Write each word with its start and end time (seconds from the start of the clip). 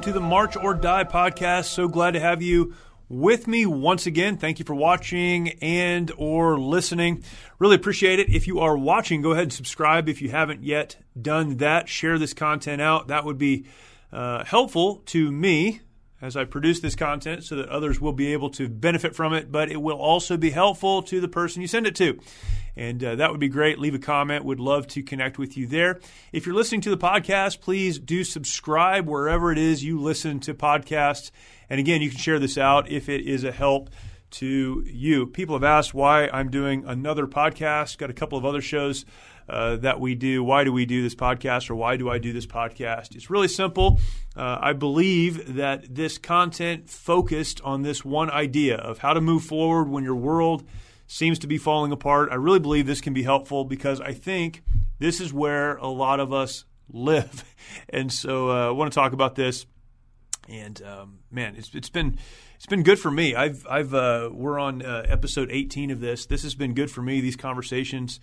Welcome 0.00 0.14
to 0.14 0.18
the 0.18 0.26
March 0.26 0.56
or 0.56 0.72
Die 0.72 1.04
podcast. 1.04 1.66
So 1.66 1.86
glad 1.86 2.12
to 2.12 2.20
have 2.20 2.40
you 2.40 2.72
with 3.10 3.46
me 3.46 3.66
once 3.66 4.06
again. 4.06 4.38
Thank 4.38 4.58
you 4.58 4.64
for 4.64 4.74
watching 4.74 5.50
and 5.60 6.10
or 6.16 6.58
listening. 6.58 7.22
Really 7.58 7.76
appreciate 7.76 8.18
it. 8.18 8.30
If 8.30 8.46
you 8.46 8.60
are 8.60 8.78
watching, 8.78 9.20
go 9.20 9.32
ahead 9.32 9.42
and 9.42 9.52
subscribe 9.52 10.08
if 10.08 10.22
you 10.22 10.30
haven't 10.30 10.64
yet 10.64 10.96
done 11.20 11.58
that. 11.58 11.90
Share 11.90 12.18
this 12.18 12.32
content 12.32 12.80
out. 12.80 13.08
That 13.08 13.26
would 13.26 13.36
be 13.36 13.66
uh, 14.10 14.42
helpful 14.46 15.02
to 15.08 15.30
me 15.30 15.82
as 16.22 16.36
I 16.36 16.44
produce 16.44 16.80
this 16.80 16.94
content 16.94 17.44
so 17.44 17.56
that 17.56 17.68
others 17.68 18.00
will 18.00 18.12
be 18.12 18.32
able 18.32 18.50
to 18.50 18.68
benefit 18.68 19.16
from 19.16 19.32
it, 19.32 19.50
but 19.50 19.70
it 19.70 19.80
will 19.80 19.98
also 19.98 20.36
be 20.36 20.50
helpful 20.50 21.02
to 21.04 21.20
the 21.20 21.28
person 21.28 21.62
you 21.62 21.68
send 21.68 21.86
it 21.86 21.94
to. 21.96 22.18
And 22.76 23.02
uh, 23.02 23.16
that 23.16 23.30
would 23.30 23.40
be 23.40 23.48
great. 23.48 23.78
Leave 23.78 23.94
a 23.94 23.98
comment. 23.98 24.44
Would 24.44 24.60
love 24.60 24.86
to 24.88 25.02
connect 25.02 25.38
with 25.38 25.56
you 25.56 25.66
there. 25.66 26.00
If 26.32 26.46
you're 26.46 26.54
listening 26.54 26.82
to 26.82 26.90
the 26.90 26.98
podcast, 26.98 27.60
please 27.60 27.98
do 27.98 28.24
subscribe 28.24 29.06
wherever 29.06 29.50
it 29.50 29.58
is 29.58 29.82
you 29.82 30.00
listen 30.00 30.40
to 30.40 30.54
podcasts. 30.54 31.30
And 31.68 31.80
again, 31.80 32.02
you 32.02 32.10
can 32.10 32.18
share 32.18 32.38
this 32.38 32.58
out 32.58 32.90
if 32.90 33.08
it 33.08 33.22
is 33.22 33.44
a 33.44 33.52
help 33.52 33.90
to 34.30 34.84
you. 34.86 35.26
People 35.26 35.56
have 35.56 35.64
asked 35.64 35.92
why 35.94 36.28
I'm 36.28 36.50
doing 36.50 36.84
another 36.86 37.26
podcast. 37.26 37.98
Got 37.98 38.10
a 38.10 38.14
couple 38.14 38.38
of 38.38 38.44
other 38.44 38.60
shows 38.60 39.04
uh, 39.50 39.76
that 39.76 39.98
we 40.00 40.14
do. 40.14 40.44
Why 40.44 40.64
do 40.64 40.72
we 40.72 40.86
do 40.86 41.02
this 41.02 41.14
podcast 41.14 41.70
or 41.70 41.74
why 41.74 41.96
do 41.96 42.08
I 42.08 42.18
do 42.18 42.32
this 42.32 42.46
podcast? 42.46 43.16
It's 43.16 43.28
really 43.28 43.48
simple. 43.48 43.98
Uh, 44.36 44.58
I 44.60 44.72
believe 44.72 45.54
that 45.56 45.92
this 45.92 46.18
content 46.18 46.88
focused 46.88 47.60
on 47.62 47.82
this 47.82 48.04
one 48.04 48.30
idea 48.30 48.76
of 48.76 48.98
how 48.98 49.12
to 49.12 49.20
move 49.20 49.42
forward 49.42 49.88
when 49.88 50.04
your 50.04 50.14
world 50.14 50.62
seems 51.08 51.40
to 51.40 51.48
be 51.48 51.58
falling 51.58 51.90
apart. 51.90 52.28
I 52.30 52.36
really 52.36 52.60
believe 52.60 52.86
this 52.86 53.00
can 53.00 53.12
be 53.12 53.24
helpful 53.24 53.64
because 53.64 54.00
I 54.00 54.12
think 54.12 54.62
this 55.00 55.20
is 55.20 55.32
where 55.32 55.76
a 55.78 55.88
lot 55.88 56.20
of 56.20 56.32
us 56.32 56.64
live. 56.92 57.44
And 57.88 58.12
so 58.12 58.50
uh, 58.50 58.68
I 58.68 58.70
want 58.70 58.92
to 58.92 58.94
talk 58.94 59.12
about 59.12 59.34
this. 59.34 59.66
And 60.48 60.80
um, 60.82 61.18
man, 61.30 61.56
it's, 61.56 61.74
it's 61.74 61.90
been 61.90 62.18
it's 62.56 62.66
been 62.66 62.82
good 62.82 62.98
for 62.98 63.10
me. 63.10 63.34
I've 63.34 63.66
I've 63.68 63.94
uh, 63.94 64.30
we're 64.32 64.58
on 64.58 64.82
uh, 64.82 65.04
episode 65.06 65.48
18 65.50 65.90
of 65.90 66.00
this. 66.00 66.26
This 66.26 66.42
has 66.42 66.54
been 66.54 66.74
good 66.74 66.90
for 66.90 67.02
me. 67.02 67.20
These 67.20 67.36
conversations 67.36 68.20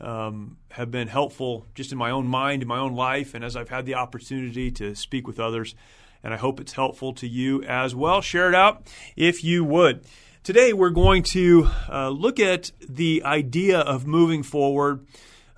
um, 0.00 0.56
have 0.70 0.90
been 0.90 1.08
helpful 1.08 1.66
just 1.74 1.92
in 1.92 1.98
my 1.98 2.10
own 2.10 2.26
mind, 2.26 2.62
in 2.62 2.68
my 2.68 2.78
own 2.78 2.94
life, 2.94 3.34
and 3.34 3.44
as 3.44 3.56
I've 3.56 3.68
had 3.68 3.86
the 3.86 3.94
opportunity 3.94 4.70
to 4.72 4.94
speak 4.94 5.26
with 5.26 5.40
others. 5.40 5.74
And 6.22 6.34
I 6.34 6.36
hope 6.36 6.60
it's 6.60 6.72
helpful 6.72 7.12
to 7.14 7.28
you 7.28 7.62
as 7.62 7.94
well. 7.94 8.20
Share 8.20 8.48
it 8.48 8.54
out 8.54 8.86
if 9.14 9.44
you 9.44 9.64
would. 9.64 10.04
Today, 10.42 10.72
we're 10.72 10.90
going 10.90 11.22
to 11.24 11.68
uh, 11.90 12.08
look 12.08 12.38
at 12.38 12.70
the 12.80 13.22
idea 13.24 13.80
of 13.80 14.06
moving 14.06 14.42
forward 14.42 15.06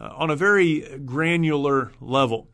uh, 0.00 0.10
on 0.16 0.30
a 0.30 0.36
very 0.36 0.98
granular 1.04 1.92
level. 2.00 2.48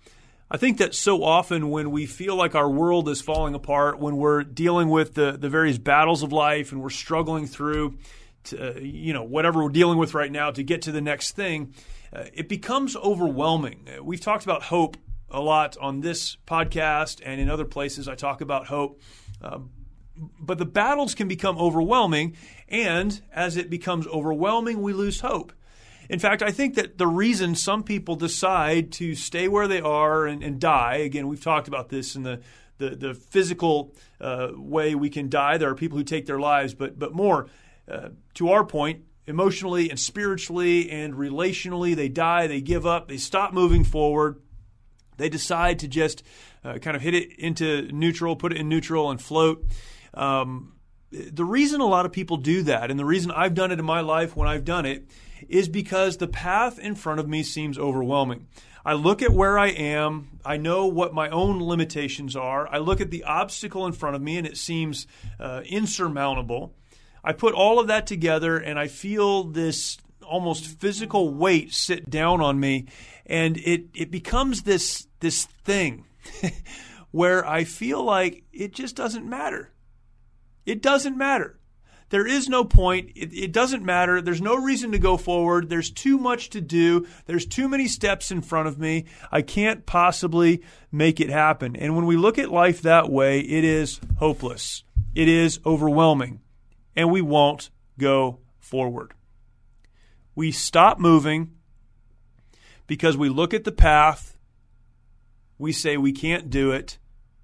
I 0.51 0.57
think 0.57 0.79
that 0.79 0.95
so 0.95 1.25
often 1.25 1.71
when 1.71 1.91
we 1.91 2.07
feel 2.07 2.37
like 2.37 2.55
our 2.55 2.71
world 2.71 3.09
is 3.09 3.21
falling 3.21 3.55
apart, 3.55 3.99
when 3.99 4.17
we're 4.17 4.43
dealing 4.45 4.89
with 4.89 5.15
the, 5.15 5.33
the 5.33 5.49
various 5.49 5.79
battles 5.79 6.23
of 6.23 6.33
life 6.33 6.71
and 6.71 6.83
we're 6.83 6.91
struggling 6.91 7.47
through 7.47 7.99
to, 8.45 8.77
uh, 8.77 8.81
you 8.81 9.13
know, 9.13 9.23
whatever 9.23 9.63
we're 9.63 9.71
dealing 9.71 9.99
with 9.99 10.15
right 10.15 10.31
now 10.31 10.51
to 10.51 10.63
get 10.63 10.83
to 10.83 10.93
the 10.93 11.01
next 11.01 11.33
thing, 11.33 11.75
uh, 12.13 12.25
it 12.33 12.49
becomes 12.49 12.97
overwhelming. 12.97 13.89
Uh, 13.89 14.03
we've 14.03 14.21
talked 14.21 14.45
about 14.45 14.65
hope 14.65 14.97
a 15.31 15.41
lot 15.41 15.77
on 15.81 16.01
this 16.01 16.37
podcast 16.47 17.21
and 17.25 17.41
in 17.41 17.51
other 17.51 17.65
places. 17.65 18.09
I 18.09 18.15
talk 18.15 18.41
about 18.41 18.67
hope. 18.67 19.01
Uh, 19.43 19.61
but 20.39 20.59
the 20.59 20.67
battles 20.67 21.15
can 21.15 21.27
become 21.27 21.59
overwhelming, 21.59 22.37
and 22.69 23.21
as 23.33 23.57
it 23.57 23.69
becomes 23.69 24.07
overwhelming, 24.07 24.81
we 24.81 24.93
lose 24.93 25.21
hope. 25.21 25.53
In 26.09 26.19
fact, 26.19 26.43
I 26.43 26.51
think 26.51 26.75
that 26.75 26.99
the 26.99 27.07
reason 27.07 27.55
some 27.55 27.83
people 27.83 28.15
decide 28.15 28.93
to 28.93 29.15
stay 29.15 29.49
where 29.49 29.67
they 29.67 29.81
are 29.81 30.27
and, 30.27 30.43
and 30.43 30.61
die, 30.61 30.97
again, 30.97 31.27
we've 31.29 31.43
talked 31.43 31.67
about 31.67 31.89
this 31.89 32.15
in 32.15 32.23
the, 32.23 32.41
the, 32.79 32.91
the 32.91 33.15
physical 33.15 33.95
uh, 34.21 34.49
way 34.55 34.95
we 34.95 35.09
can 35.09 35.29
die. 35.29 35.57
There 35.57 35.71
are 35.71 35.75
people 35.75 35.99
who 35.99 36.05
take 36.05 36.27
their 36.27 36.39
lives, 36.39 36.75
but, 36.75 36.99
but 36.99 37.15
more, 37.15 37.49
uh, 37.89 38.09
to 38.35 38.51
our 38.51 38.65
point, 38.65 39.03
emotionally 39.27 39.91
and 39.91 39.99
spiritually 39.99 40.91
and 40.91 41.15
relationally, 41.15 41.95
they 41.95 42.09
die, 42.09 42.47
they 42.47 42.61
give 42.61 42.87
up, 42.87 43.09
they 43.09 43.17
stop 43.17 43.53
moving 43.53 43.85
forward. 43.85 44.41
They 45.17 45.29
decide 45.29 45.79
to 45.81 45.89
just 45.89 46.23
uh, 46.65 46.79
kind 46.79 46.97
of 46.97 47.03
hit 47.03 47.15
it 47.15 47.39
into 47.39 47.83
neutral, 47.93 48.37
put 48.37 48.53
it 48.53 48.59
in 48.59 48.69
neutral, 48.69 49.11
and 49.11 49.21
float. 49.21 49.65
Um, 50.13 50.75
the 51.11 51.45
reason 51.45 51.81
a 51.81 51.87
lot 51.87 52.07
of 52.07 52.13
people 52.13 52.37
do 52.37 52.63
that, 52.65 52.91
and 52.91 52.99
the 52.99 53.05
reason 53.05 53.31
I've 53.31 53.55
done 53.55 53.71
it 53.71 53.79
in 53.79 53.85
my 53.85 54.01
life 54.01 54.35
when 54.35 54.49
I've 54.49 54.65
done 54.65 54.87
it, 54.87 55.09
is 55.49 55.69
because 55.69 56.17
the 56.17 56.27
path 56.27 56.79
in 56.79 56.95
front 56.95 57.21
of 57.21 57.29
me 57.29 57.43
seems 57.43 57.79
overwhelming. 57.79 58.49
I 58.85 58.95
look 58.95 59.23
at 59.23 59.31
where 59.31 59.59
I 59.59 59.69
am. 59.69 60.39
I 60.45 60.57
know 60.59 60.87
what 60.87 61.15
my 61.15 61.29
own 61.31 61.63
limitations 61.63 62.37
are. 62.37 62.69
I 62.69 62.79
look 62.79 63.01
at 63.01 63.11
the 63.11 63.25
obstacle 63.25 63.87
in 63.87 63.93
front 63.93 64.15
of 64.15 64.23
me 64.23 64.37
and 64.37 64.47
it 64.47 64.59
seems 64.59 65.07
uh, 65.41 65.63
insurmountable. 65.65 66.75
I 67.25 67.33
put 67.33 67.55
all 67.55 67.81
of 67.81 67.87
that 67.87 68.07
together 68.07 68.59
and 68.59 68.79
I 68.79 68.89
feel 68.89 69.45
this 69.45 69.97
almost 70.23 70.67
physical 70.67 71.35
weight 71.35 71.73
sit 71.73 72.09
down 72.09 72.41
on 72.41 72.61
me 72.61 72.87
and 73.27 73.57
it, 73.57 73.87
it 73.95 74.11
becomes 74.11 74.63
this, 74.63 75.07
this 75.21 75.47
thing 75.65 76.05
where 77.11 77.47
I 77.47 77.65
feel 77.65 78.03
like 78.03 78.45
it 78.53 78.75
just 78.75 78.97
doesn't 78.97 79.29
matter. 79.29 79.73
It 80.67 80.83
doesn't 80.83 81.17
matter. 81.17 81.59
There 82.11 82.27
is 82.27 82.49
no 82.49 82.65
point. 82.65 83.13
It, 83.17 83.33
it, 83.33 83.53
doesn't 83.53 83.85
matter. 83.85 84.21
There's 84.21 84.43
no 84.43 84.57
reason 84.57 84.93
to 84.93 84.99
go 84.99 85.17
forward. 85.17 85.69
There's 85.69 85.91
too 85.91 86.19
much 86.19 86.51
to 86.51 86.61
do. 86.61 87.07
There's 87.27 87.47
too 87.47 87.69
many 87.69 87.89
steps 87.89 88.31
in 88.31 88.43
front 88.43 88.69
of 88.69 88.79
me. 88.79 89.07
I 89.33 89.43
can't 89.43 89.87
possibly 89.87 90.63
make 90.93 91.19
it 91.21 91.31
happen. 91.31 91.75
And 91.75 91.97
when 91.97 92.07
we 92.07 92.17
look 92.17 92.39
at 92.39 92.53
life 92.53 92.83
that 92.83 93.11
way, 93.11 93.41
it 93.41 93.65
is 93.65 94.01
hopeless. 94.19 94.85
It 95.15 95.29
is 95.29 95.59
overwhelming. 95.65 96.41
And 96.97 97.11
we 97.11 97.21
won't 97.21 97.71
go 97.99 98.41
forward. 98.59 99.15
We 100.35 100.53
stop 100.53 100.99
moving 100.99 101.53
because 102.87 103.17
we 103.17 103.29
look 103.29 103.55
at 103.55 103.65
the 103.65 103.73
path. 103.73 104.37
We 105.59 105.73
say 105.73 105.97
we 105.97 106.13
can't 106.13 106.51
do 106.51 106.73
it. 106.73 106.99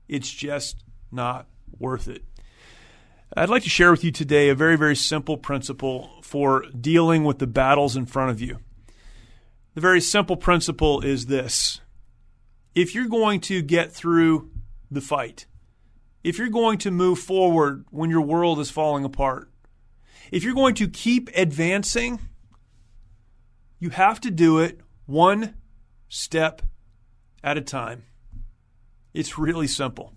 It's 0.09 0.31
just 0.31 0.85
not 1.13 1.47
worth 1.79 2.09
it. 2.09 2.25
I'd 3.37 3.49
like 3.49 3.63
to 3.63 3.69
share 3.69 3.93
with 3.93 4.03
you 4.03 4.11
today 4.11 4.49
a 4.49 4.57
very, 4.57 4.77
very 4.77 4.97
simple 4.97 5.37
principle 5.37 6.11
for 6.23 6.65
dealing 6.79 7.23
with 7.23 7.39
the 7.39 7.47
battles 7.47 7.97
in 7.97 8.07
front 8.07 8.31
of 8.31 8.41
you. 8.41 8.59
The 9.75 9.81
very 9.81 10.01
simple 10.01 10.37
principle 10.37 11.01
is 11.01 11.27
this 11.27 11.81
if 12.75 12.95
you're 12.95 13.07
going 13.07 13.41
to 13.43 13.63
get 13.63 13.93
through 13.93 14.51
the 14.91 15.01
fight, 15.01 15.47
if 16.23 16.39
you're 16.39 16.49
going 16.49 16.79
to 16.79 16.91
move 16.91 17.19
forward 17.19 17.85
when 17.91 18.11
your 18.11 18.21
world 18.21 18.59
is 18.59 18.71
falling 18.71 19.05
apart, 19.05 19.51
if 20.31 20.45
you're 20.45 20.55
going 20.55 20.75
to 20.77 20.89
keep 20.89 21.29
advancing, 21.35 22.21
you 23.79 23.91
have 23.91 24.21
to 24.21 24.31
do 24.31 24.59
it 24.59 24.81
one 25.07 25.55
step 26.09 26.63
at 27.43 27.57
a 27.57 27.63
time. 27.63 28.05
It's 29.13 29.39
really 29.39 29.67
simple. 29.67 30.15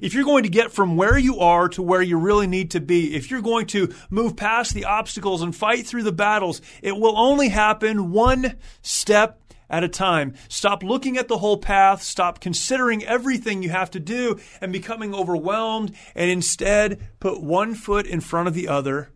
If 0.00 0.12
you're 0.12 0.24
going 0.24 0.42
to 0.42 0.48
get 0.48 0.72
from 0.72 0.96
where 0.96 1.16
you 1.16 1.38
are 1.38 1.68
to 1.68 1.82
where 1.82 2.02
you 2.02 2.18
really 2.18 2.48
need 2.48 2.72
to 2.72 2.80
be, 2.80 3.14
if 3.14 3.30
you're 3.30 3.42
going 3.42 3.66
to 3.66 3.94
move 4.10 4.36
past 4.36 4.74
the 4.74 4.86
obstacles 4.86 5.40
and 5.40 5.54
fight 5.54 5.86
through 5.86 6.02
the 6.02 6.12
battles, 6.12 6.60
it 6.82 6.96
will 6.96 7.16
only 7.16 7.48
happen 7.48 8.10
one 8.10 8.56
step 8.82 9.43
at 9.74 9.82
a 9.82 9.88
time. 9.88 10.34
Stop 10.48 10.84
looking 10.84 11.16
at 11.16 11.26
the 11.26 11.38
whole 11.38 11.56
path. 11.56 12.00
Stop 12.00 12.38
considering 12.38 13.04
everything 13.04 13.60
you 13.60 13.70
have 13.70 13.90
to 13.90 13.98
do 13.98 14.38
and 14.60 14.72
becoming 14.72 15.12
overwhelmed. 15.12 15.92
And 16.14 16.30
instead, 16.30 17.00
put 17.18 17.42
one 17.42 17.74
foot 17.74 18.06
in 18.06 18.20
front 18.20 18.46
of 18.46 18.54
the 18.54 18.68
other. 18.68 19.10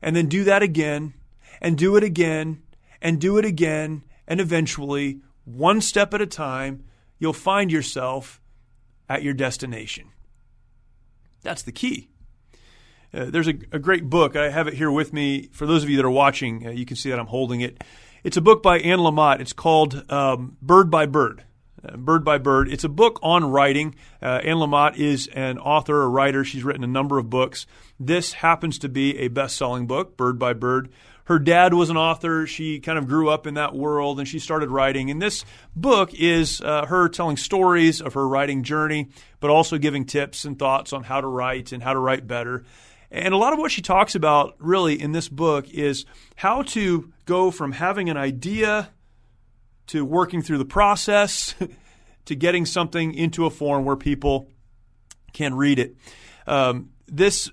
And 0.00 0.14
then 0.14 0.28
do 0.28 0.44
that 0.44 0.62
again, 0.62 1.14
and 1.60 1.76
do 1.76 1.96
it 1.96 2.04
again, 2.04 2.62
and 3.02 3.20
do 3.20 3.36
it 3.36 3.44
again. 3.44 4.04
And 4.28 4.40
eventually, 4.40 5.22
one 5.44 5.80
step 5.80 6.14
at 6.14 6.20
a 6.20 6.26
time, 6.26 6.84
you'll 7.18 7.32
find 7.32 7.72
yourself 7.72 8.40
at 9.08 9.24
your 9.24 9.34
destination. 9.34 10.12
That's 11.42 11.62
the 11.62 11.72
key. 11.72 12.10
Uh, 13.12 13.24
there's 13.24 13.48
a, 13.48 13.54
a, 13.72 13.78
great 13.78 14.08
book. 14.08 14.36
I 14.36 14.50
have 14.50 14.68
it 14.68 14.74
here 14.74 14.90
with 14.90 15.12
me. 15.12 15.48
For 15.50 15.66
those 15.66 15.82
of 15.82 15.88
you 15.88 15.96
that 15.96 16.04
are 16.04 16.10
watching, 16.10 16.66
uh, 16.66 16.70
you 16.70 16.84
can 16.84 16.96
see 16.96 17.10
that 17.10 17.18
I'm 17.18 17.26
holding 17.26 17.62
it. 17.62 17.82
It's 18.24 18.36
a 18.36 18.40
book 18.40 18.64
by 18.64 18.78
Anne 18.80 18.98
Lamott. 18.98 19.40
It's 19.40 19.52
called 19.52 20.04
um, 20.10 20.56
Bird 20.60 20.90
by 20.90 21.06
Bird. 21.06 21.44
Uh, 21.84 21.96
Bird 21.96 22.24
by 22.24 22.38
Bird. 22.38 22.68
It's 22.68 22.82
a 22.82 22.88
book 22.88 23.20
on 23.22 23.44
writing. 23.44 23.94
Uh, 24.20 24.40
Anne 24.42 24.56
Lamott 24.56 24.96
is 24.96 25.28
an 25.28 25.58
author, 25.58 26.02
a 26.02 26.08
writer. 26.08 26.44
She's 26.44 26.64
written 26.64 26.82
a 26.82 26.88
number 26.88 27.18
of 27.18 27.30
books. 27.30 27.66
This 28.00 28.32
happens 28.32 28.80
to 28.80 28.88
be 28.88 29.18
a 29.18 29.28
best 29.28 29.56
selling 29.56 29.86
book, 29.86 30.16
Bird 30.16 30.36
by 30.36 30.52
Bird. 30.52 30.90
Her 31.26 31.38
dad 31.38 31.74
was 31.74 31.90
an 31.90 31.96
author. 31.96 32.46
She 32.46 32.80
kind 32.80 32.98
of 32.98 33.06
grew 33.06 33.28
up 33.28 33.46
in 33.46 33.54
that 33.54 33.74
world 33.74 34.18
and 34.18 34.26
she 34.26 34.40
started 34.40 34.70
writing. 34.70 35.10
And 35.10 35.22
this 35.22 35.44
book 35.76 36.12
is 36.14 36.60
uh, 36.60 36.86
her 36.86 37.08
telling 37.08 37.36
stories 37.36 38.00
of 38.00 38.14
her 38.14 38.26
writing 38.26 38.64
journey, 38.64 39.10
but 39.38 39.50
also 39.50 39.78
giving 39.78 40.06
tips 40.06 40.44
and 40.44 40.58
thoughts 40.58 40.92
on 40.92 41.04
how 41.04 41.20
to 41.20 41.26
write 41.26 41.70
and 41.70 41.82
how 41.82 41.92
to 41.92 41.98
write 42.00 42.26
better. 42.26 42.64
And 43.10 43.32
a 43.32 43.36
lot 43.36 43.52
of 43.52 43.58
what 43.58 43.70
she 43.70 43.82
talks 43.82 44.14
about 44.14 44.54
really 44.58 45.00
in 45.00 45.12
this 45.12 45.28
book 45.28 45.68
is 45.70 46.04
how 46.36 46.62
to 46.62 47.12
go 47.24 47.50
from 47.50 47.72
having 47.72 48.10
an 48.10 48.16
idea 48.16 48.90
to 49.88 50.04
working 50.04 50.42
through 50.42 50.58
the 50.58 50.64
process 50.64 51.54
to 52.26 52.34
getting 52.34 52.66
something 52.66 53.14
into 53.14 53.46
a 53.46 53.50
form 53.50 53.84
where 53.84 53.96
people 53.96 54.48
can 55.32 55.54
read 55.54 55.78
it. 55.78 55.96
Um, 56.46 56.90
this 57.06 57.50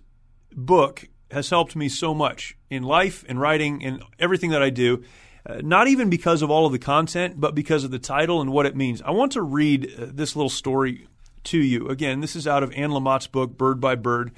book 0.52 1.08
has 1.32 1.50
helped 1.50 1.76
me 1.76 1.90
so 1.90 2.14
much 2.14 2.58
in 2.70 2.84
life, 2.84 3.24
in 3.26 3.40
writing, 3.40 3.82
in 3.82 4.02
everything 4.20 4.52
that 4.52 4.62
I 4.62 4.70
do. 4.70 5.04
Uh, 5.48 5.62
not 5.64 5.88
even 5.88 6.10
because 6.10 6.42
of 6.42 6.50
all 6.50 6.66
of 6.66 6.72
the 6.72 6.80
content, 6.80 7.40
but 7.40 7.54
because 7.54 7.84
of 7.84 7.92
the 7.92 8.00
title 8.00 8.42
and 8.42 8.52
what 8.52 8.66
it 8.66 8.76
means. 8.76 9.02
I 9.02 9.12
want 9.12 9.32
to 9.34 9.42
read 9.42 9.94
uh, 9.98 10.08
this 10.12 10.36
little 10.36 10.50
story 10.50 11.08
to 11.46 11.58
you. 11.58 11.88
Again, 11.88 12.20
this 12.20 12.36
is 12.36 12.48
out 12.48 12.64
of 12.64 12.72
Anne 12.74 12.92
Lamott's 12.92 13.28
book, 13.28 13.58
Bird 13.58 13.80
by 13.80 13.96
Bird. 13.96 14.32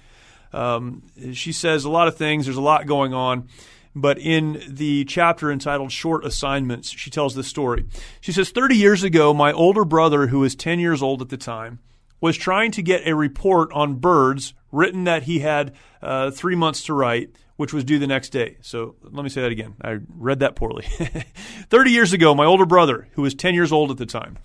Um, 0.53 1.03
she 1.33 1.51
says 1.51 1.85
a 1.85 1.89
lot 1.89 2.07
of 2.07 2.15
things, 2.17 2.45
there's 2.45 2.57
a 2.57 2.61
lot 2.61 2.87
going 2.87 3.13
on. 3.13 3.47
But 3.95 4.19
in 4.19 4.61
the 4.67 5.05
chapter 5.05 5.51
entitled 5.51 5.91
Short 5.91 6.23
Assignments, 6.23 6.89
she 6.89 7.09
tells 7.09 7.33
this 7.33 7.47
story. 7.47 7.85
She 8.21 8.31
says 8.31 8.51
30 8.51 8.75
years 8.75 9.01
ago, 9.01 9.33
my 9.33 9.51
older 9.51 9.83
brother, 9.83 10.27
who 10.27 10.39
was 10.39 10.55
10 10.55 10.79
years 10.79 11.01
old 11.01 11.23
at 11.23 11.29
the 11.29 11.37
time, 11.37 11.79
was 12.21 12.37
trying 12.37 12.71
to 12.71 12.83
get 12.83 13.07
a 13.07 13.15
report 13.15 13.71
on 13.73 13.95
birds 13.95 14.53
written 14.71 15.05
that 15.05 15.23
he 15.23 15.39
had 15.39 15.73
uh, 16.01 16.29
three 16.29 16.55
months 16.55 16.83
to 16.83 16.93
write, 16.93 17.31
which 17.55 17.73
was 17.73 17.83
due 17.83 17.97
the 17.97 18.05
next 18.05 18.29
day. 18.29 18.57
So 18.61 18.95
let 19.01 19.23
me 19.23 19.29
say 19.29 19.41
that 19.41 19.51
again. 19.51 19.73
I 19.81 19.97
read 20.15 20.39
that 20.39 20.55
poorly. 20.55 20.85
30 21.69 21.91
years 21.91 22.13
ago, 22.13 22.35
my 22.35 22.45
older 22.45 22.67
brother, 22.67 23.07
who 23.13 23.23
was 23.23 23.33
10 23.33 23.55
years 23.55 23.71
old 23.71 23.89
at 23.89 23.97
the 23.97 24.05
time, 24.05 24.37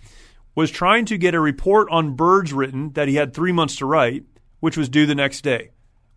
was 0.55 0.71
trying 0.71 1.05
to 1.07 1.19
get 1.19 1.35
a 1.35 1.41
report 1.41 1.89
on 1.91 2.15
birds 2.15 2.55
written 2.55 2.93
that 2.93 3.09
he 3.09 3.17
had 3.17 3.35
three 3.35 3.53
months 3.53 3.77
to 3.77 3.87
write, 3.87 4.25
which 4.61 4.77
was 4.77 4.89
due 4.89 5.07
the 5.07 5.15
next 5.15 5.43
day. 5.43 5.71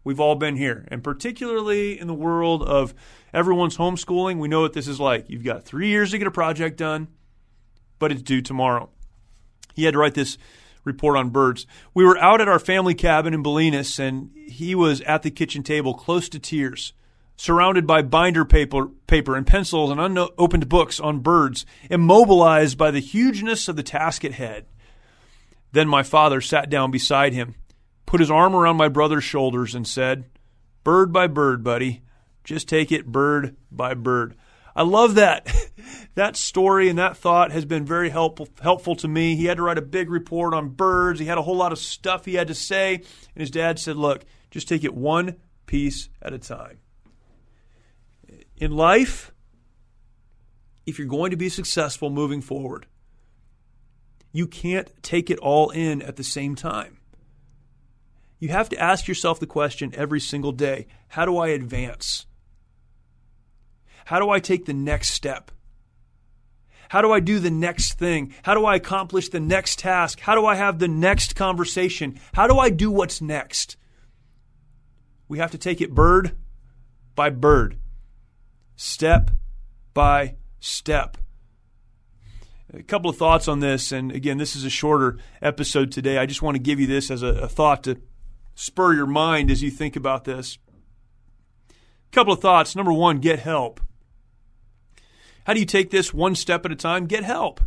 We've 0.05 0.19
all 0.19 0.35
been 0.35 0.55
here. 0.55 0.87
And 0.89 1.03
particularly 1.03 1.99
in 1.99 2.07
the 2.07 2.13
world 2.13 2.61
of 2.61 2.93
everyone's 3.33 3.75
homeschooling, 3.75 4.37
we 4.37 4.47
know 4.47 4.61
what 4.61 4.73
this 4.73 4.87
is 4.87 4.99
like. 4.99 5.29
You've 5.29 5.43
got 5.43 5.65
three 5.65 5.89
years 5.89 6.11
to 6.11 6.19
get 6.19 6.27
a 6.27 6.31
project 6.31 6.77
done, 6.77 7.09
but 7.97 8.11
it's 8.11 8.21
due 8.21 8.41
tomorrow. 8.41 8.89
He 9.73 9.83
had 9.83 9.93
to 9.93 9.97
write 9.97 10.13
this 10.13 10.37
report 10.83 11.17
on 11.17 11.31
birds. 11.31 11.65
We 11.95 12.05
were 12.05 12.19
out 12.19 12.39
at 12.39 12.47
our 12.47 12.59
family 12.59 12.93
cabin 12.93 13.33
in 13.33 13.43
Bolinas, 13.43 13.97
and 13.97 14.29
he 14.35 14.75
was 14.75 15.01
at 15.01 15.23
the 15.23 15.31
kitchen 15.31 15.63
table, 15.63 15.95
close 15.95 16.29
to 16.29 16.39
tears, 16.39 16.93
surrounded 17.35 17.87
by 17.87 18.03
binder 18.03 18.45
paper, 18.45 18.89
paper 19.07 19.35
and 19.35 19.47
pencils 19.47 19.89
and 19.89 19.99
unopened 19.99 20.69
books 20.69 20.99
on 20.99 21.19
birds, 21.19 21.65
immobilized 21.89 22.77
by 22.77 22.91
the 22.91 22.99
hugeness 22.99 23.67
of 23.67 23.75
the 23.75 23.81
task 23.81 24.23
at 24.23 24.33
head. 24.33 24.67
Then 25.71 25.87
my 25.87 26.03
father 26.03 26.41
sat 26.41 26.69
down 26.69 26.91
beside 26.91 27.33
him 27.33 27.55
put 28.05 28.19
his 28.19 28.31
arm 28.31 28.55
around 28.55 28.77
my 28.77 28.87
brother's 28.87 29.23
shoulders 29.23 29.75
and 29.75 29.87
said, 29.87 30.25
Bird 30.83 31.11
by 31.11 31.27
bird, 31.27 31.63
buddy. 31.63 32.01
Just 32.43 32.69
take 32.69 32.91
it 32.91 33.07
bird 33.07 33.55
by 33.71 33.95
bird. 33.95 34.35
I 34.75 34.83
love 34.83 35.15
that. 35.15 35.47
that 36.15 36.35
story 36.35 36.89
and 36.89 36.99
that 36.99 37.17
thought 37.17 37.51
has 37.51 37.65
been 37.65 37.85
very 37.85 38.09
helpful 38.09 38.49
helpful 38.61 38.95
to 38.97 39.07
me. 39.07 39.35
He 39.35 39.45
had 39.45 39.57
to 39.57 39.63
write 39.63 39.77
a 39.77 39.81
big 39.81 40.09
report 40.09 40.53
on 40.53 40.69
birds. 40.69 41.19
He 41.19 41.25
had 41.25 41.37
a 41.37 41.41
whole 41.41 41.55
lot 41.55 41.71
of 41.71 41.79
stuff 41.79 42.25
he 42.25 42.35
had 42.35 42.47
to 42.49 42.53
say, 42.53 42.95
and 42.95 43.05
his 43.35 43.49
dad 43.51 43.79
said, 43.79 43.95
"Look, 43.95 44.25
just 44.51 44.67
take 44.67 44.83
it 44.83 44.93
one 44.93 45.37
piece 45.65 46.09
at 46.21 46.33
a 46.33 46.39
time." 46.39 46.79
In 48.57 48.71
life, 48.71 49.31
if 50.85 50.99
you're 50.99 51.07
going 51.07 51.31
to 51.31 51.37
be 51.37 51.49
successful 51.49 52.09
moving 52.09 52.41
forward, 52.41 52.85
you 54.33 54.45
can't 54.45 54.91
take 55.01 55.29
it 55.29 55.39
all 55.39 55.69
in 55.69 56.01
at 56.01 56.17
the 56.17 56.23
same 56.23 56.55
time. 56.55 56.94
You 58.39 58.49
have 58.49 58.69
to 58.69 58.79
ask 58.79 59.07
yourself 59.07 59.39
the 59.39 59.47
question 59.47 59.93
every 59.95 60.19
single 60.19 60.51
day 60.51 60.87
how 61.07 61.25
do 61.25 61.37
I 61.37 61.49
advance? 61.49 62.25
How 64.05 64.19
do 64.19 64.29
I 64.29 64.39
take 64.39 64.65
the 64.65 64.73
next 64.73 65.09
step? 65.09 65.51
How 66.89 67.01
do 67.01 67.11
I 67.11 67.19
do 67.19 67.39
the 67.39 67.51
next 67.51 67.93
thing? 67.93 68.33
How 68.43 68.53
do 68.53 68.65
I 68.65 68.75
accomplish 68.75 69.29
the 69.29 69.39
next 69.39 69.79
task? 69.79 70.19
How 70.19 70.35
do 70.35 70.45
I 70.45 70.55
have 70.55 70.77
the 70.77 70.87
next 70.87 71.35
conversation? 71.35 72.19
How 72.33 72.47
do 72.47 72.59
I 72.59 72.69
do 72.69 72.91
what's 72.91 73.21
next? 73.21 73.77
We 75.27 75.39
have 75.39 75.51
to 75.51 75.57
take 75.57 75.81
it 75.81 75.93
bird 75.93 76.35
by 77.15 77.31
bird, 77.31 77.77
step 78.75 79.31
by 79.93 80.35
step. 80.59 81.17
A 82.73 82.83
couple 82.83 83.09
of 83.09 83.17
thoughts 83.17 83.47
on 83.47 83.59
this, 83.59 83.91
and 83.91 84.11
again, 84.11 84.37
this 84.37 84.55
is 84.55 84.65
a 84.65 84.69
shorter 84.69 85.17
episode 85.41 85.91
today. 85.91 86.17
I 86.17 86.25
just 86.25 86.41
want 86.41 86.55
to 86.55 86.61
give 86.61 86.79
you 86.79 86.87
this 86.87 87.09
as 87.09 87.23
a, 87.23 87.27
a 87.27 87.47
thought 87.47 87.83
to 87.85 87.99
spur 88.55 88.93
your 88.93 89.05
mind 89.05 89.51
as 89.51 89.61
you 89.61 89.69
think 89.69 89.95
about 89.95 90.23
this. 90.23 90.57
A 91.69 91.73
couple 92.11 92.33
of 92.33 92.39
thoughts. 92.39 92.75
Number 92.75 92.93
one, 92.93 93.19
get 93.19 93.39
help. 93.39 93.79
How 95.45 95.53
do 95.53 95.59
you 95.59 95.65
take 95.65 95.91
this 95.91 96.13
one 96.13 96.33
step 96.33 96.65
at 96.65 96.71
a 96.71 96.75
time? 96.75 97.05
Get 97.05 97.23
help. 97.23 97.61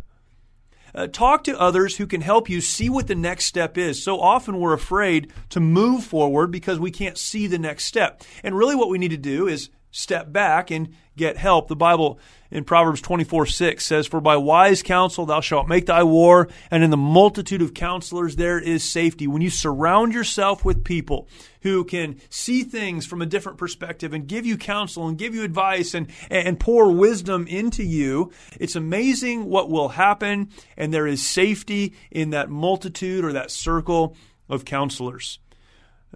Uh, 0.93 1.07
talk 1.07 1.43
to 1.43 1.59
others 1.59 1.97
who 1.97 2.07
can 2.07 2.21
help 2.21 2.49
you 2.49 2.61
see 2.61 2.89
what 2.89 3.07
the 3.07 3.15
next 3.15 3.45
step 3.45 3.77
is. 3.77 4.03
So 4.03 4.19
often 4.19 4.59
we're 4.59 4.73
afraid 4.73 5.31
to 5.49 5.59
move 5.59 6.03
forward 6.03 6.51
because 6.51 6.79
we 6.79 6.91
can't 6.91 7.17
see 7.17 7.47
the 7.47 7.59
next 7.59 7.85
step. 7.85 8.23
And 8.43 8.57
really, 8.57 8.75
what 8.75 8.89
we 8.89 8.97
need 8.97 9.11
to 9.11 9.17
do 9.17 9.47
is 9.47 9.69
step 9.91 10.31
back 10.31 10.71
and 10.71 10.93
get 11.15 11.37
help. 11.37 11.67
The 11.67 11.75
Bible 11.75 12.19
in 12.51 12.63
Proverbs 12.63 13.01
24 13.01 13.45
6 13.45 13.85
says, 13.85 14.07
For 14.07 14.21
by 14.21 14.37
wise 14.37 14.81
counsel 14.81 15.25
thou 15.25 15.41
shalt 15.41 15.67
make 15.67 15.85
thy 15.85 16.03
war, 16.03 16.47
and 16.71 16.83
in 16.83 16.89
the 16.89 16.97
multitude 16.97 17.61
of 17.61 17.73
counselors 17.73 18.35
there 18.35 18.59
is 18.59 18.83
safety. 18.83 19.27
When 19.27 19.41
you 19.41 19.49
surround 19.49 20.13
yourself 20.13 20.63
with 20.63 20.83
people 20.83 21.27
who 21.61 21.83
can 21.83 22.19
see 22.29 22.63
things 22.63 23.05
from 23.05 23.21
a 23.21 23.25
different 23.25 23.57
perspective 23.57 24.13
and 24.13 24.27
give 24.27 24.45
you 24.45 24.57
counsel 24.57 25.07
and 25.07 25.17
give 25.17 25.35
you 25.35 25.43
advice 25.43 25.93
and, 25.93 26.07
and 26.29 26.59
pour 26.59 26.91
wisdom 26.91 27.45
into 27.47 27.83
you, 27.83 28.31
it's 28.59 28.75
amazing 28.75 29.45
what 29.45 29.69
will 29.69 29.89
happen, 29.89 30.49
and 30.77 30.93
there 30.93 31.07
is 31.07 31.25
safety 31.25 31.93
in 32.11 32.29
that 32.31 32.49
multitude 32.49 33.25
or 33.25 33.33
that 33.33 33.51
circle 33.51 34.15
of 34.47 34.65
counselors. 34.65 35.39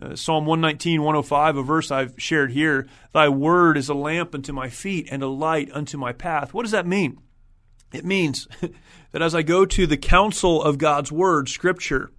Uh, 0.01 0.15
Psalm 0.15 0.45
119, 0.45 1.01
105, 1.01 1.57
a 1.57 1.63
verse 1.63 1.91
I've 1.91 2.15
shared 2.17 2.51
here. 2.51 2.87
Thy 3.13 3.29
word 3.29 3.77
is 3.77 3.89
a 3.89 3.93
lamp 3.93 4.33
unto 4.33 4.51
my 4.51 4.69
feet 4.69 5.07
and 5.11 5.21
a 5.21 5.27
light 5.27 5.69
unto 5.71 5.97
my 5.97 6.13
path. 6.13 6.53
What 6.53 6.63
does 6.63 6.71
that 6.71 6.87
mean? 6.87 7.19
It 7.93 8.03
means 8.03 8.47
that 9.11 9.21
as 9.21 9.35
I 9.35 9.43
go 9.43 9.65
to 9.65 9.85
the 9.85 9.97
counsel 9.97 10.63
of 10.63 10.79
God's 10.79 11.11
word, 11.11 11.47
Scripture, 11.47 12.11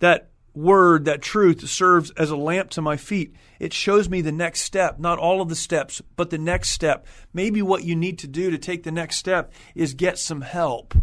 that 0.00 0.30
word, 0.54 1.04
that 1.04 1.22
truth 1.22 1.68
serves 1.68 2.10
as 2.12 2.30
a 2.30 2.36
lamp 2.36 2.70
to 2.70 2.82
my 2.82 2.96
feet. 2.96 3.34
It 3.60 3.72
shows 3.72 4.08
me 4.08 4.20
the 4.20 4.32
next 4.32 4.62
step, 4.62 4.98
not 4.98 5.20
all 5.20 5.40
of 5.40 5.48
the 5.48 5.56
steps, 5.56 6.02
but 6.16 6.30
the 6.30 6.38
next 6.38 6.70
step. 6.70 7.06
Maybe 7.32 7.62
what 7.62 7.84
you 7.84 7.94
need 7.94 8.18
to 8.18 8.26
do 8.26 8.50
to 8.50 8.58
take 8.58 8.82
the 8.82 8.90
next 8.90 9.16
step 9.16 9.52
is 9.76 9.94
get 9.94 10.18
some 10.18 10.40
help. 10.40 10.94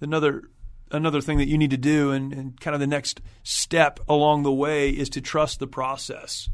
Another 0.00 0.44
another 0.90 1.20
thing 1.20 1.38
that 1.38 1.48
you 1.48 1.58
need 1.58 1.70
to 1.70 1.76
do 1.76 2.10
and, 2.10 2.32
and 2.32 2.60
kind 2.60 2.74
of 2.74 2.80
the 2.80 2.86
next 2.86 3.20
step 3.42 4.00
along 4.08 4.42
the 4.42 4.52
way 4.52 4.90
is 4.90 5.08
to 5.10 5.20
trust 5.20 5.58
the 5.58 5.66
process. 5.66 6.48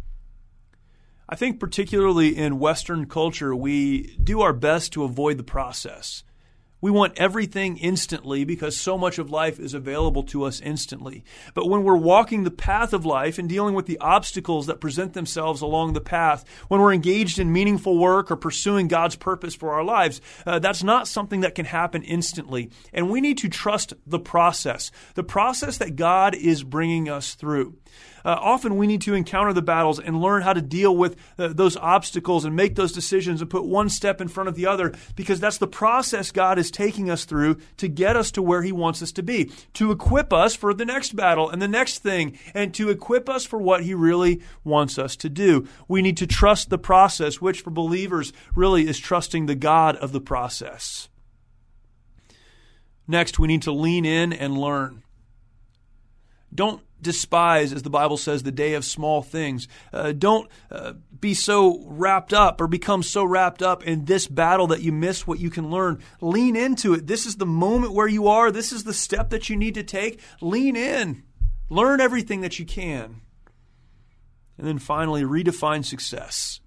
I 1.29 1.35
think, 1.35 1.59
particularly 1.59 2.37
in 2.37 2.59
Western 2.59 3.07
culture, 3.07 3.55
we 3.55 4.17
do 4.23 4.43
our 4.43 4.53
best 4.53 4.93
to 4.93 5.05
avoid 5.05 5.39
the 5.39 5.43
process. 5.43 6.23
We 6.87 6.93
want 6.93 7.19
everything 7.19 7.79
instantly 7.79 8.45
because 8.45 8.77
so 8.77 8.97
much 8.97 9.19
of 9.19 9.29
life 9.29 9.59
is 9.59 9.75
available 9.75 10.23
to 10.23 10.45
us 10.45 10.61
instantly. 10.61 11.25
But 11.53 11.69
when 11.69 11.83
we're 11.83 11.97
walking 11.97 12.45
the 12.45 12.51
path 12.53 12.93
of 12.93 13.05
life 13.05 13.41
and 13.41 13.49
dealing 13.49 13.75
with 13.75 13.87
the 13.87 13.99
obstacles 13.99 14.67
that 14.67 14.81
present 14.81 15.13
themselves 15.13 15.63
along 15.63 15.95
the 15.95 16.01
path, 16.01 16.45
when 16.69 16.81
we're 16.81 16.93
engaged 16.93 17.41
in 17.41 17.53
meaningful 17.53 17.99
work 17.99 18.31
or 18.31 18.37
pursuing 18.37 18.87
God's 18.87 19.17
purpose 19.17 19.57
for 19.57 19.73
our 19.73 19.83
lives, 19.83 20.21
uh, 20.47 20.61
that's 20.61 20.85
not 20.85 21.09
something 21.09 21.41
that 21.41 21.57
can 21.57 21.65
happen 21.65 22.05
instantly. 22.05 22.71
And 22.93 23.11
we 23.11 23.21
need 23.21 23.39
to 23.39 23.49
trust 23.49 23.93
the 24.07 24.21
process, 24.21 24.93
the 25.15 25.25
process 25.25 25.79
that 25.79 25.97
God 25.97 26.37
is 26.37 26.63
bringing 26.63 27.09
us 27.09 27.35
through 27.35 27.75
uh, 28.27 28.37
often 28.41 28.77
we 28.77 28.89
need 28.89 29.03
to 29.03 29.15
encounter 29.15 29.53
the 29.53 29.63
battles 29.63 30.01
and 30.01 30.21
learn 30.21 30.43
how 30.43 30.53
to 30.53 30.61
deal 30.61 30.95
with 30.95 31.17
uh, 31.39 31.47
those 31.47 31.77
obstacles 31.77 32.45
and 32.45 32.57
make 32.57 32.75
those 32.75 32.91
decisions 32.91 33.41
and 33.41 33.49
put 33.49 33.65
one 33.65 33.89
step 33.89 34.21
in 34.21 34.27
front 34.27 34.49
of 34.49 34.57
the 34.57 34.67
other 34.67 34.93
because 35.15 35.39
that's 35.39 35.59
the 35.59 35.67
process 35.69 36.33
God 36.33 36.59
is 36.59 36.73
taking 36.77 37.09
us 37.09 37.25
through 37.25 37.57
to 37.79 37.89
get 37.89 38.17
us 38.17 38.31
to 38.33 38.43
where 38.43 38.63
He 38.63 38.71
wants 38.71 39.01
us 39.01 39.11
to 39.13 39.23
be, 39.23 39.51
to 39.73 39.91
equip 39.91 40.31
us 40.31 40.55
for 40.55 40.75
the 40.75 40.85
next 40.85 41.17
battle 41.17 41.49
and 41.49 41.63
the 41.63 41.67
next 41.67 42.01
thing, 42.01 42.39
and 42.53 42.75
to 42.75 42.91
equip 42.91 43.31
us 43.31 43.47
for 43.47 43.59
what 43.59 43.83
He 43.83 43.95
really 43.95 44.43
wants 44.63 44.99
us 44.99 45.17
to 45.17 45.31
do. 45.31 45.67
We 45.89 46.03
need 46.03 46.19
to 46.19 46.27
trust 46.27 46.69
the 46.69 46.77
process, 46.77 47.41
which 47.41 47.63
for 47.63 47.71
believers 47.71 48.35
really 48.55 48.87
is 48.87 48.99
trusting 48.99 49.47
the 49.47 49.55
God 49.55 49.97
of 49.97 50.13
the 50.13 50.21
process. 50.21 51.09
Next, 53.09 53.39
we 53.39 53.49
need 53.49 53.63
to 53.63 53.73
lean 53.73 54.05
in 54.05 54.35
and 54.35 54.59
learn. 54.59 55.03
Don't 56.55 56.83
despise, 57.01 57.73
as 57.73 57.83
the 57.83 57.91
Bible 57.91 58.17
says, 58.17 58.43
the 58.43 58.53
day 58.53 58.75
of 58.75 58.85
small 58.85 59.23
things. 59.23 59.69
Uh, 59.93 60.13
don't 60.13 60.51
uh, 60.71 60.95
be 61.19 61.35
so 61.35 61.83
wrapped 61.87 62.33
up 62.33 62.61
or 62.61 62.67
become 62.67 63.03
so 63.03 63.25
wrapped 63.25 63.63
up 63.63 63.85
in 63.85 64.05
this 64.05 64.27
battle 64.27 64.69
that 64.69 64.83
you 64.83 64.93
miss 64.93 65.27
what 65.27 65.39
you 65.39 65.51
can 65.51 65.71
learn. 65.71 66.03
Lean 66.21 66.57
into 66.57 66.95
it. 66.95 67.07
This 67.07 67.27
is 67.27 67.37
the 67.37 67.47
moment 67.47 67.93
where 67.93 68.09
you 68.09 68.29
are. 68.29 68.51
This 68.51 68.73
is 68.73 68.85
the 68.85 68.95
step 68.95 69.31
that 69.31 69.49
you 69.49 69.57
need 69.57 69.75
to 69.75 69.83
take. 69.83 70.21
Lean 70.41 70.77
in. 70.77 71.23
Learn 71.69 72.01
everything 72.01 72.41
that 72.41 72.59
you 72.59 72.65
can. 72.65 73.21
And 74.59 74.67
then 74.67 74.79
finally, 74.79 75.23
redefine 75.23 75.85
success. 75.85 76.61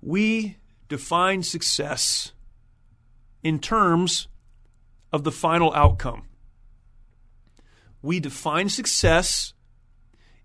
We 0.00 0.58
define 0.88 1.42
success 1.42 2.32
in 3.42 3.58
terms 3.58 4.28
of 5.12 5.24
the 5.24 5.32
final 5.32 5.72
outcome 5.74 6.27
we 8.02 8.20
define 8.20 8.68
success 8.68 9.52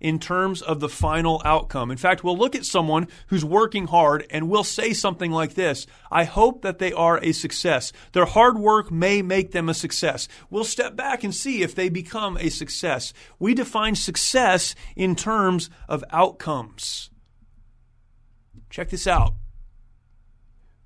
in 0.04 0.20
terms 0.20 0.62
of 0.62 0.82
the 0.82 0.90
final 0.90 1.42
outcome. 1.46 1.90
In 1.90 1.98
fact, 1.98 2.24
we'll 2.24 2.38
look 2.38 2.56
at 2.56 2.66
someone 2.66 3.08
who's 3.28 3.46
working 3.46 3.88
hard 3.88 4.28
and 4.30 4.50
we'll 4.50 4.66
say 4.66 4.94
something 4.94 5.32
like 5.32 5.56
this 5.56 5.88
I 6.12 6.26
hope 6.26 6.62
that 6.62 6.78
they 6.78 6.92
are 6.92 7.24
a 7.24 7.32
success. 7.32 7.94
Their 8.12 8.26
hard 8.26 8.60
work 8.60 8.92
may 8.92 9.22
make 9.22 9.52
them 9.52 9.70
a 9.70 9.74
success. 9.74 10.28
We'll 10.50 10.66
step 10.66 10.96
back 10.96 11.24
and 11.24 11.34
see 11.34 11.64
if 11.64 11.74
they 11.74 11.88
become 11.90 12.38
a 12.38 12.50
success. 12.50 13.14
We 13.40 13.54
define 13.54 13.96
success 13.96 14.76
in 14.96 15.16
terms 15.16 15.70
of 15.88 16.04
outcomes. 16.12 17.10
Check 18.70 18.90
this 18.90 19.08
out. 19.08 19.36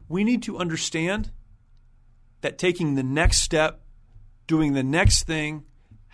We 0.08 0.24
need 0.24 0.44
to 0.44 0.58
understand 0.58 1.32
that 2.42 2.58
taking 2.58 2.96
the 2.96 3.04
next 3.04 3.40
step, 3.40 3.82
doing 4.46 4.74
the 4.74 4.84
next 4.84 5.24
thing, 5.24 5.66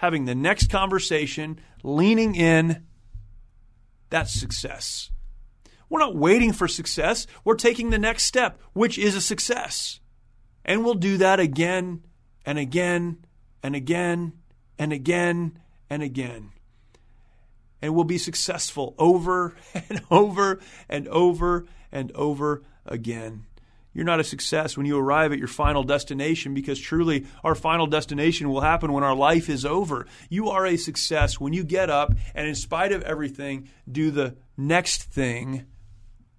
having 0.03 0.25
the 0.25 0.35
next 0.35 0.69
conversation, 0.69 1.57
leaning 1.81 2.35
in, 2.35 2.83
that's 4.09 4.33
success. 4.33 5.11
We're 5.87 6.01
not 6.01 6.13
waiting 6.13 6.51
for 6.51 6.67
success. 6.67 7.25
We're 7.45 7.55
taking 7.55 7.89
the 7.89 7.97
next 7.97 8.23
step, 8.23 8.59
which 8.73 8.97
is 8.99 9.15
a 9.15 9.21
success. 9.21 10.01
And 10.65 10.83
we'll 10.83 10.95
do 10.95 11.15
that 11.19 11.39
again 11.39 12.03
and 12.45 12.57
again 12.57 13.19
and 13.63 13.77
again 13.77 14.33
and 14.77 14.91
again 14.91 15.59
and 15.89 16.03
again. 16.03 16.51
And 17.81 17.95
we'll 17.95 18.03
be 18.03 18.17
successful 18.17 18.95
over 18.97 19.55
and 19.73 20.01
over 20.11 20.59
and 20.89 21.07
over 21.07 21.65
and 21.93 22.11
over 22.11 22.61
again. 22.85 23.45
You're 23.93 24.05
not 24.05 24.19
a 24.19 24.23
success 24.23 24.75
when 24.75 24.85
you 24.85 24.97
arrive 24.97 25.31
at 25.31 25.37
your 25.37 25.47
final 25.47 25.83
destination 25.83 26.53
because 26.53 26.79
truly 26.79 27.27
our 27.43 27.53
final 27.53 27.85
destination 27.85 28.49
will 28.49 28.61
happen 28.61 28.91
when 28.91 29.03
our 29.03 29.15
life 29.15 29.49
is 29.49 29.65
over. 29.65 30.07
You 30.29 30.49
are 30.49 30.65
a 30.65 30.77
success 30.77 31.39
when 31.39 31.53
you 31.53 31.63
get 31.63 31.89
up 31.89 32.13
and, 32.33 32.47
in 32.47 32.55
spite 32.55 32.91
of 32.91 33.03
everything, 33.03 33.69
do 33.89 34.09
the 34.09 34.35
next 34.57 35.03
thing 35.03 35.65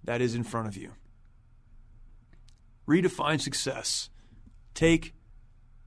that 0.03 0.21
is 0.21 0.35
in 0.35 0.43
front 0.43 0.67
of 0.67 0.75
you. 0.75 0.91
Redefine 2.87 3.39
success. 3.39 4.09
Take 4.73 5.13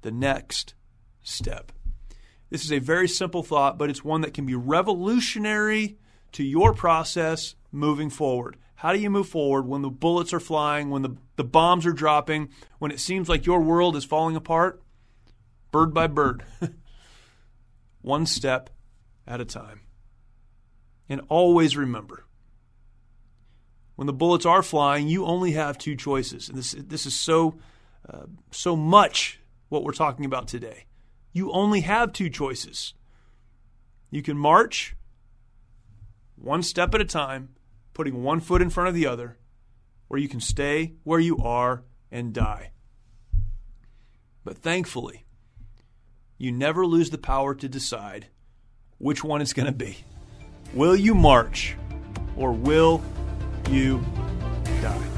the 0.01 0.11
next 0.11 0.75
step. 1.23 1.71
This 2.51 2.65
is 2.65 2.73
a 2.73 2.79
very 2.79 3.09
simple 3.09 3.43
thought, 3.43 3.77
but 3.77 3.91
it's 3.91 4.03
one 4.03 4.23
that 4.23 4.33
can 4.33 4.47
be 4.47 4.55
revolutionary 4.55 5.99
to 6.33 6.43
your 6.43 6.73
process 6.73 7.55
moving 7.71 8.09
forward. 8.09 8.57
How 8.79 8.93
do 8.93 9.01
you 9.01 9.11
move 9.11 9.29
forward 9.29 9.67
when 9.67 9.83
the 9.83 9.91
bullets 9.91 10.33
are 10.33 10.39
flying, 10.39 10.89
when 10.89 11.03
the, 11.03 11.17
the 11.35 11.43
bombs 11.43 11.85
are 11.85 11.93
dropping, 11.93 12.51
when 12.79 12.93
it 12.93 13.01
seems 13.01 13.29
like 13.29 13.45
your 13.45 13.61
world 13.61 13.97
is 13.97 14.05
falling 14.05 14.37
apart? 14.37 14.81
Bird 15.73 15.93
by 15.93 16.07
bird, 16.07 16.45
one 18.03 18.25
step 18.25 18.71
at 19.27 19.41
a 19.41 19.45
time. 19.45 19.81
And 21.09 21.23
always 21.29 21.77
remember 21.77 22.25
when 23.97 24.07
the 24.07 24.13
bullets 24.13 24.47
are 24.47 24.63
flying, 24.63 25.09
you 25.09 25.27
only 25.27 25.53
have 25.53 25.77
two 25.77 25.97
choices. 25.97 26.49
And 26.49 26.57
this, 26.57 26.77
this 26.79 27.05
is 27.05 27.17
so, 27.17 27.59
uh, 28.09 28.27
so 28.53 28.77
much 28.77 29.41
what 29.71 29.83
we're 29.83 29.91
talking 29.91 30.25
about 30.25 30.47
today. 30.47 30.85
You 31.33 31.51
only 31.51 31.81
have 31.81 32.13
two 32.13 32.31
choices. 32.31 32.95
You 34.13 34.23
can 34.23 34.39
march 34.39 34.95
one 36.37 36.63
step 36.63 36.95
at 36.95 37.01
a 37.01 37.05
time 37.05 37.57
putting 37.99 38.23
one 38.23 38.39
foot 38.39 38.63
in 38.63 38.71
front 38.71 38.89
of 38.89 38.95
the 38.95 39.09
other, 39.09 39.37
where 40.07 40.21
you 40.21 40.29
can 40.29 40.41
stay 40.41 40.93
where 41.03 41.19
you 41.19 41.37
are 41.39 41.83
and 42.13 42.33
die. 42.33 42.71
But 44.45 44.57
thankfully, 44.57 45.27
you 46.39 46.53
never 46.53 46.87
lose 46.87 47.11
the 47.11 47.19
power 47.19 47.57
to 47.57 47.69
decide 47.69 48.29
which 48.99 49.25
one 49.25 49.41
it's 49.41 49.53
going 49.53 49.67
to 49.67 49.73
be. 49.73 49.97
Will 50.75 50.95
you 50.95 51.13
march 51.13 51.75
or 52.37 52.53
will 52.53 53.03
you 53.69 54.01
die? 54.81 55.18